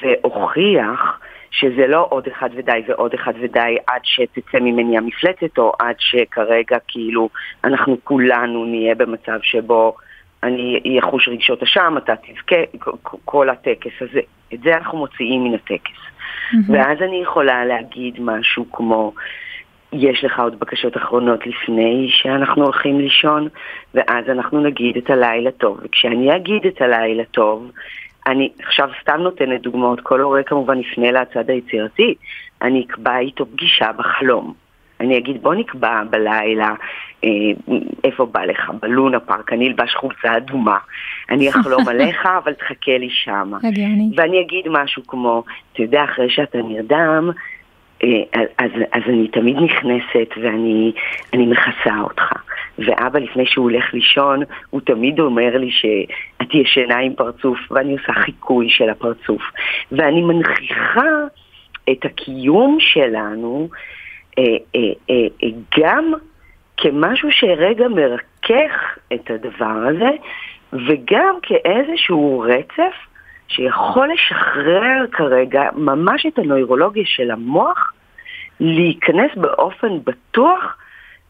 ואוכיח 0.02 1.20
שזה 1.52 1.86
לא 1.86 2.06
עוד 2.10 2.26
אחד 2.26 2.50
ודי 2.54 2.82
ועוד 2.86 3.14
אחד 3.14 3.32
ודי 3.40 3.76
עד 3.86 4.00
שתצא 4.04 4.58
ממני 4.60 4.98
המפלצת, 4.98 5.58
או 5.58 5.72
עד 5.78 5.96
שכרגע 5.98 6.76
כאילו 6.88 7.28
אנחנו 7.64 7.96
כולנו 8.04 8.64
נהיה 8.64 8.94
במצב 8.94 9.38
שבו 9.42 9.96
אני 10.42 10.98
אחוש 10.98 11.28
רגשות 11.28 11.62
אשם, 11.62 11.94
אתה 11.98 12.12
תבכה, 12.16 12.56
כל 13.24 13.50
הטקס 13.50 13.92
הזה. 14.00 14.20
את 14.54 14.60
זה 14.60 14.76
אנחנו 14.76 14.98
מוציאים 14.98 15.44
מן 15.44 15.54
הטקס. 15.54 15.90
Mm-hmm. 15.90 16.56
ואז 16.68 16.98
אני 17.02 17.22
יכולה 17.22 17.64
להגיד 17.64 18.14
משהו 18.20 18.72
כמו, 18.72 19.12
יש 19.92 20.24
לך 20.24 20.40
עוד 20.40 20.60
בקשות 20.60 20.96
אחרונות 20.96 21.46
לפני 21.46 22.08
שאנחנו 22.10 22.64
הולכים 22.64 23.00
לישון, 23.00 23.48
ואז 23.94 24.24
אנחנו 24.28 24.60
נגיד 24.60 24.96
את 24.96 25.10
הלילה 25.10 25.50
טוב. 25.50 25.80
וכשאני 25.82 26.36
אגיד 26.36 26.66
את 26.66 26.82
הלילה 26.82 27.24
טוב, 27.24 27.70
אני 28.26 28.48
עכשיו 28.62 28.88
סתם 29.02 29.20
נותנת 29.20 29.60
דוגמאות, 29.60 30.00
כל 30.00 30.20
הורה 30.20 30.42
כמובן 30.42 30.78
יפנה 30.78 31.10
לצד 31.10 31.50
היצירתי, 31.50 32.14
אני 32.62 32.84
אקבע 32.86 33.18
איתו 33.18 33.46
פגישה 33.46 33.92
בחלום. 33.92 34.54
אני 35.00 35.18
אגיד 35.18 35.42
בוא 35.42 35.54
נקבע 35.54 36.02
בלילה 36.10 36.74
אה, 37.24 37.28
איפה 38.04 38.26
בא 38.26 38.44
לך, 38.44 38.70
בלונה 38.80 39.20
פארק, 39.20 39.52
אני 39.52 39.68
אלבש 39.68 39.94
חולצה 39.94 40.36
אדומה, 40.36 40.78
אני 41.30 41.50
אחלום 41.50 41.88
עליך 41.90 42.26
אבל 42.44 42.52
תחכה 42.52 42.98
לי 42.98 43.10
שמה. 43.10 43.58
ואני 44.16 44.40
אגיד 44.40 44.64
משהו 44.70 45.06
כמו, 45.06 45.44
אתה 45.72 45.82
יודע 45.82 46.04
אחרי 46.04 46.30
שאתה 46.30 46.58
נרדם, 46.58 47.30
אה, 48.04 48.08
אז, 48.58 48.70
אז 48.92 49.02
אני 49.06 49.28
תמיד 49.28 49.56
נכנסת 49.56 50.28
ואני 50.42 50.92
מכסה 51.46 52.00
אותך. 52.00 52.32
ואבא 52.78 53.18
לפני 53.18 53.46
שהוא 53.46 53.70
הולך 53.70 53.94
לישון, 53.94 54.42
הוא 54.70 54.80
תמיד 54.80 55.20
אומר 55.20 55.56
לי 55.56 55.70
שאת 55.70 56.54
ישנה 56.54 56.98
עם 56.98 57.14
פרצוף, 57.14 57.58
ואני 57.70 57.92
עושה 57.92 58.12
חיקוי 58.12 58.70
של 58.70 58.90
הפרצוף. 58.90 59.42
ואני 59.92 60.22
מנכיחה 60.22 61.10
את 61.90 62.04
הקיום 62.04 62.76
שלנו 62.80 63.68
אה, 64.38 64.44
אה, 64.76 64.80
אה, 65.10 65.26
אה, 65.42 65.48
גם 65.78 66.12
כמשהו 66.76 67.28
שרגע 67.32 67.88
מרכך 67.88 68.98
את 69.14 69.30
הדבר 69.30 69.86
הזה, 69.88 70.10
וגם 70.72 71.34
כאיזשהו 71.42 72.44
רצף 72.48 72.94
שיכול 73.48 74.08
לשחרר 74.12 75.06
כרגע 75.12 75.62
ממש 75.76 76.26
את 76.26 76.38
הנוירולוגיה 76.38 77.02
של 77.06 77.30
המוח, 77.30 77.92
להיכנס 78.60 79.30
באופן 79.36 79.88
בטוח 80.04 80.76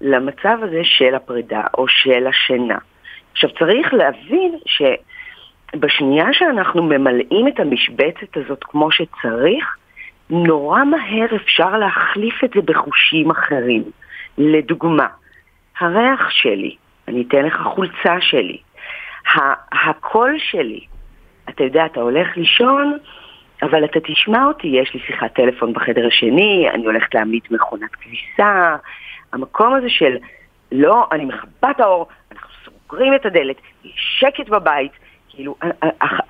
למצב 0.03 0.59
הזה 0.63 0.81
של 0.85 1.15
הפרידה 1.15 1.63
או 1.79 1.89
של 1.89 2.27
השינה. 2.27 2.79
עכשיו 3.33 3.51
צריך 3.59 3.95
להבין 3.95 4.59
שבשנייה 4.67 6.33
שאנחנו 6.33 6.83
ממלאים 6.83 7.49
את 7.49 7.61
המשבצת 7.61 8.37
הזאת 8.37 8.65
כמו 8.65 8.91
שצריך, 8.93 9.77
נורא 10.31 10.85
מהר 10.85 11.37
אפשר 11.37 11.79
להחליף 11.79 12.45
את 12.45 12.51
זה 12.55 12.61
בחושים 12.65 13.31
אחרים. 13.31 13.83
לדוגמה, 14.39 15.07
הריח 15.81 16.31
שלי, 16.31 16.77
אני 17.09 17.25
אתן 17.29 17.45
לך 17.45 17.61
חולצה 17.75 18.21
שלי, 18.21 18.59
הקול 19.73 20.35
שלי, 20.39 20.81
אתה 21.49 21.65
יודע, 21.65 21.87
אתה 21.87 22.01
הולך 22.01 22.37
לישון, 22.37 22.99
אבל 23.63 23.85
אתה 23.85 24.01
תשמע 24.01 24.45
אותי, 24.45 24.67
יש 24.67 24.95
לי 24.95 25.01
שיחת 25.07 25.35
טלפון 25.35 25.73
בחדר 25.73 26.07
השני, 26.07 26.71
אני 26.75 26.85
הולכת 26.85 27.15
להעמיד 27.15 27.43
מכונת 27.51 27.91
כביסה, 27.91 28.77
המקום 29.33 29.75
הזה 29.75 29.89
של 29.89 30.17
לא, 30.73 31.07
אני 31.13 31.25
מכבה 31.25 31.71
את 31.71 31.81
האור, 31.81 32.07
אנחנו 32.33 32.49
סוגרים 32.65 33.15
את 33.15 33.27
הדלת, 33.27 33.57
יש 33.85 34.17
שקט 34.21 34.49
בבית, 34.49 34.93
כאילו, 35.29 35.55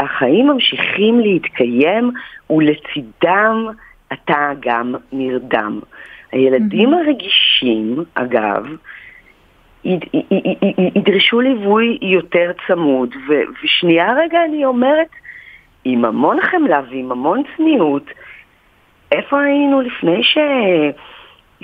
החיים 0.00 0.46
ממשיכים 0.46 1.20
להתקיים 1.20 2.10
ולצידם 2.50 3.66
אתה 4.12 4.50
גם 4.60 4.94
נרדם. 5.12 5.80
הילדים 6.32 6.94
הרגישים, 6.94 8.04
אגב, 8.14 8.66
ידרשו 10.94 11.40
ליווי 11.40 11.98
יותר 12.02 12.50
צמוד, 12.66 13.14
ושנייה 13.64 14.12
רגע 14.12 14.44
אני 14.44 14.64
אומרת, 14.64 15.08
עם 15.84 16.04
המון 16.04 16.40
חמלה 16.40 16.80
ועם 16.90 17.12
המון 17.12 17.42
צניעות, 17.56 18.04
איפה 19.12 19.40
היינו 19.40 19.80
לפני 19.80 20.22
ש... 20.22 20.38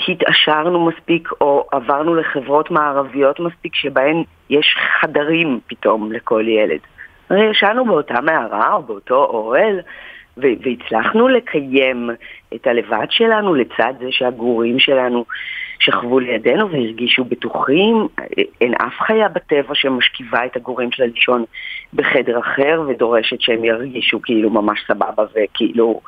התעשרנו 0.09 0.87
מספיק 0.87 1.29
או 1.41 1.67
עברנו 1.73 2.15
לחברות 2.15 2.71
מערביות 2.71 3.41
מספיק 3.41 3.75
שבהן 3.75 4.23
יש 4.51 4.77
חדרים 5.01 5.61
פתאום 5.67 6.13
לכל 6.13 6.45
ילד. 6.49 6.81
הרי 7.31 7.51
ישנו 7.51 7.85
באותה 7.85 8.21
מערה 8.21 8.75
או 8.75 8.83
באותו 8.83 9.25
אוהל 9.25 9.81
והצלחנו 10.37 11.29
לקיים 11.29 12.11
את 12.55 12.67
הלבד 12.67 13.07
שלנו 13.11 13.55
לצד 13.55 13.93
זה 14.01 14.07
שהגורים 14.11 14.79
שלנו 14.79 15.25
שכבו 15.81 16.19
לידינו 16.19 16.71
והרגישו 16.71 17.25
בטוחים. 17.25 18.09
אין 18.61 18.75
אף 18.75 19.01
חיה 19.07 19.29
בטבע 19.29 19.75
שמשכיבה 19.75 20.47
את 20.47 20.57
הגורים 20.57 20.93
שלה 20.93 21.07
לישון 21.07 21.45
בחדר 21.95 22.41
אחר 22.41 22.83
ודורשת 22.89 23.41
שהם 23.41 23.65
ירגישו 23.65 24.23
כאילו 24.23 24.51
ממש 24.51 24.85
סבבה 24.89 25.25
וכאילו 25.35 26.01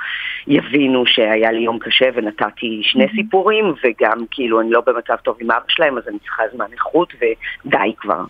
יבינו 0.47 1.07
שהיה 1.07 1.53
לי 1.53 1.61
יום 1.61 1.79
קשה 1.79 2.07
ונתתי 2.15 2.81
שני 2.83 3.05
mm-hmm. 3.05 3.17
סיפורים 3.17 3.65
וגם 3.85 4.25
כאילו 4.31 4.61
אני 4.61 4.71
לא 4.71 4.83
במצב 4.87 5.17
טוב 5.17 5.37
עם 5.41 5.51
אבא 5.51 5.65
שלהם 5.69 5.99
אז 5.99 6.09
אני 6.09 6.19
צריכה 6.19 6.43
זמן 6.55 6.67
איכות 6.73 7.13
ודי 7.15 7.93
כבר. 7.97 8.25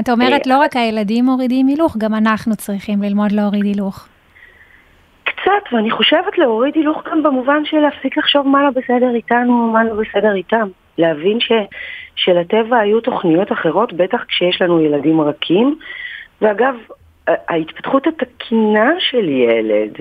את 0.00 0.08
אומרת 0.08 0.46
אה, 0.46 0.52
לא 0.54 0.58
רק 0.58 0.76
הילדים 0.76 1.24
מורידים 1.24 1.66
הילוך, 1.66 1.96
גם 1.98 2.14
אנחנו 2.14 2.56
צריכים 2.56 3.02
ללמוד 3.02 3.32
להוריד 3.32 3.64
הילוך. 3.64 4.08
קצת, 5.46 5.72
ואני 5.72 5.90
חושבת 5.90 6.38
להוריד 6.38 6.74
הילוך 6.74 7.02
גם 7.10 7.22
במובן 7.22 7.64
של 7.64 7.76
להפסיק 7.76 8.16
לחשוב 8.16 8.48
מה 8.48 8.64
לא 8.64 8.70
בסדר 8.70 9.14
איתנו, 9.14 9.70
מה 9.72 9.84
לא 9.84 9.94
בסדר 9.94 10.34
איתם. 10.34 10.68
להבין 10.98 11.40
ש, 11.40 11.52
שלטבע 12.16 12.78
היו 12.78 13.00
תוכניות 13.00 13.52
אחרות, 13.52 13.92
בטח 13.92 14.24
כשיש 14.28 14.62
לנו 14.62 14.80
ילדים 14.80 15.20
רכים. 15.20 15.78
ואגב, 16.40 16.74
ההתפתחות 17.26 18.06
התקינה 18.06 18.90
של 18.98 19.28
ילד 19.28 19.92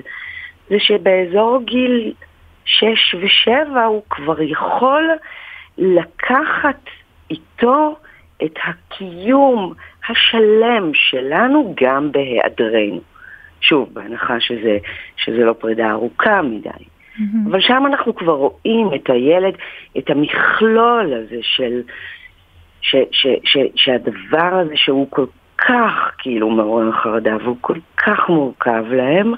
זה 0.69 0.75
שבאזור 0.79 1.61
גיל 1.65 2.13
6 2.65 3.15
ו-7 3.15 3.79
הוא 3.87 4.01
כבר 4.09 4.41
יכול 4.41 5.09
לקחת 5.77 6.81
איתו 7.29 7.95
את 8.43 8.59
הקיום 8.63 9.73
השלם 10.09 10.91
שלנו 10.93 11.75
גם 11.81 12.11
בהיעדרנו. 12.11 13.14
שוב, 13.61 13.89
בהנחה 13.93 14.39
שזה, 14.39 14.77
שזה 15.17 15.45
לא 15.45 15.53
פרידה 15.53 15.91
ארוכה 15.91 16.41
מדי. 16.41 16.69
Mm-hmm. 16.69 17.49
אבל 17.49 17.61
שם 17.61 17.83
אנחנו 17.85 18.15
כבר 18.15 18.33
רואים 18.33 18.89
את 18.95 19.09
הילד, 19.09 19.53
את 19.97 20.09
המכלול 20.09 21.13
הזה 21.13 21.39
של... 21.41 21.81
ש, 22.81 22.95
ש, 23.11 23.27
ש, 23.43 23.57
שהדבר 23.75 24.55
הזה 24.61 24.73
שהוא 24.75 25.07
כל 25.09 25.25
כך 25.57 26.11
כאילו 26.17 26.49
מעורר 26.49 26.91
חרדה 26.91 27.37
והוא 27.43 27.57
כל 27.61 27.77
כך 27.97 28.29
מורכב 28.29 28.83
להם, 28.91 29.33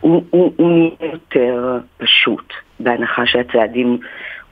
הוא, 0.00 0.24
הוא, 0.30 0.52
הוא 0.56 0.70
נהיה 0.70 1.12
יותר 1.12 1.78
פשוט, 1.98 2.52
בהנחה 2.80 3.26
שהצעדים 3.26 3.98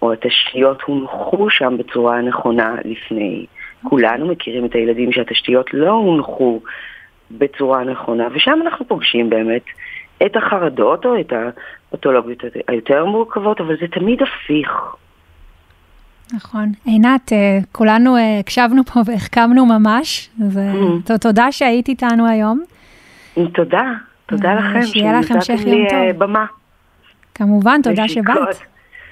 או 0.03 0.12
התשתיות 0.12 0.83
הונחו 0.83 1.51
שם 1.51 1.77
בצורה 1.79 2.18
הנכונה 2.18 2.75
לפני. 2.85 3.46
כולנו 3.83 4.27
מכירים 4.27 4.64
את 4.64 4.75
הילדים 4.75 5.12
שהתשתיות 5.12 5.75
לא 5.75 5.90
הונחו 5.90 6.61
בצורה 7.31 7.85
נכונה, 7.85 8.29
ושם 8.35 8.59
אנחנו 8.62 8.89
פוגשים 8.89 9.31
באמת 9.31 9.62
את 10.27 10.37
החרדות 10.37 11.07
או 11.07 11.21
את 11.21 11.33
הפתולוגיות 11.93 12.43
היותר 12.69 13.05
מורכבות, 13.05 13.61
אבל 13.61 13.77
זה 13.81 13.87
תמיד 13.93 14.23
הפיך. 14.23 14.71
נכון. 16.35 16.73
עינת, 16.85 17.33
אה, 17.33 17.59
כולנו 17.73 18.17
אה, 18.17 18.39
הקשבנו 18.39 18.85
פה 18.85 19.01
והחכמנו 19.07 19.67
ממש, 19.67 20.31
ותודה 21.11 21.49
mm. 21.49 21.53
שהיית 21.53 21.89
איתנו 21.89 22.29
היום. 22.29 22.62
תודה. 23.55 23.93
תודה 24.27 24.49
אה, 24.49 24.55
לכם, 24.55 24.83
שיהיה 24.83 25.19
לך 25.21 25.31
המשך 25.31 25.61
יום 25.67 25.87
אה, 25.87 26.12
טוב. 26.12 26.25
במה. 26.25 26.47
כמובן, 27.35 27.81
תודה 27.83 28.09
שבאת. 28.09 28.57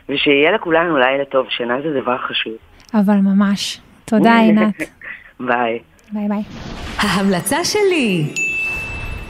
ושיהיה 0.09 0.53
לכולנו 0.53 0.97
לילה 0.99 1.25
טוב, 1.25 1.47
שינה 1.51 1.75
זה 1.83 2.01
דבר 2.01 2.19
חשוב. 2.19 2.53
אבל 2.95 3.15
ממש. 3.15 3.81
תודה, 4.05 4.39
עינת. 4.43 4.75
ביי. 5.41 5.79
ביי 6.15 6.29
ביי. 6.29 6.43
ההמלצה 6.99 7.65
שלי. 7.65 8.35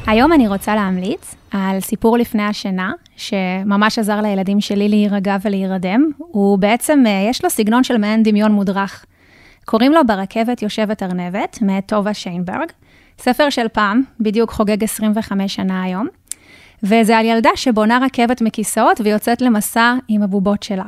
היום 0.06 0.32
אני 0.32 0.48
רוצה 0.48 0.74
להמליץ 0.74 1.34
על 1.50 1.80
סיפור 1.80 2.18
לפני 2.18 2.42
השינה, 2.42 2.92
שממש 3.16 3.98
עזר 3.98 4.20
לילדים 4.20 4.60
שלי 4.60 4.88
להירגע 4.88 5.36
ולהירדם. 5.42 6.10
הוא 6.18 6.58
בעצם, 6.58 7.04
אה, 7.06 7.26
יש 7.30 7.44
לו 7.44 7.50
סגנון 7.50 7.84
של 7.84 7.96
מעין 7.96 8.22
דמיון 8.22 8.52
מודרך. 8.52 9.04
קוראים 9.64 9.92
לו 9.92 10.06
ברכבת 10.06 10.62
יושבת 10.62 11.02
ארנבת, 11.02 11.58
מאת 11.62 11.86
טובה 11.86 12.14
שיינברג. 12.14 12.68
ספר 13.18 13.50
של 13.50 13.68
פעם, 13.68 14.02
בדיוק 14.20 14.50
חוגג 14.50 14.84
25 14.84 15.54
שנה 15.54 15.82
היום. 15.82 16.06
וזה 16.82 17.18
על 17.18 17.24
ילדה 17.24 17.50
שבונה 17.54 17.98
רכבת 18.02 18.42
מכיסאות 18.42 19.00
ויוצאת 19.04 19.42
למסע 19.42 19.94
עם 20.08 20.22
הבובות 20.22 20.62
שלה. 20.62 20.86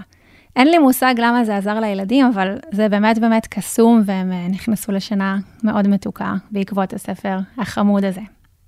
אין 0.56 0.68
לי 0.68 0.78
מושג 0.78 1.14
למה 1.18 1.44
זה 1.44 1.56
עזר 1.56 1.80
לילדים, 1.80 2.26
אבל 2.26 2.58
זה 2.72 2.88
באמת 2.88 3.18
באמת 3.18 3.46
קסום, 3.46 4.02
והם 4.04 4.32
אה, 4.32 4.48
נכנסו 4.48 4.92
לשינה 4.92 5.38
מאוד 5.62 5.88
מתוקה 5.88 6.34
בעקבות 6.50 6.92
הספר 6.92 7.38
החמוד 7.58 8.04
הזה. 8.04 8.20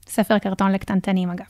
ספר 0.06 0.38
קרטון 0.38 0.72
לקטנטנים, 0.72 1.30
אגב. 1.30 1.46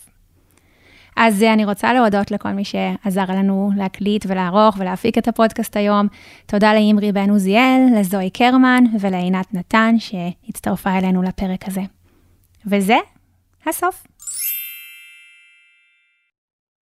אז 1.17 1.43
אה, 1.43 1.53
אני 1.53 1.65
רוצה 1.65 1.93
להודות 1.93 2.31
לכל 2.31 2.49
מי 2.49 2.65
שעזר 2.65 3.25
לנו 3.29 3.71
להקליט 3.77 4.25
ולערוך 4.29 4.77
ולהפיק 4.79 5.19
את 5.19 5.29
הפודקאסט 5.29 5.77
היום. 5.77 6.07
תודה 6.47 6.75
לאמרי 6.75 7.13
בן 7.13 7.31
עוזיאל, 7.31 7.87
לזוהי 7.97 8.31
קרמן 8.31 8.85
ולעינת 9.01 9.55
נתן 9.55 9.95
שהצטרפה 9.99 10.99
אלינו 10.99 11.23
לפרק 11.23 11.69
הזה. 11.69 11.83
וזה 12.67 12.97
הסוף. 13.67 14.07